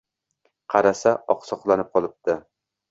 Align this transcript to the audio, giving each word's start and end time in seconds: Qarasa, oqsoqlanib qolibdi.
Qarasa, 0.75 1.13
oqsoqlanib 1.37 1.95
qolibdi. 1.97 2.43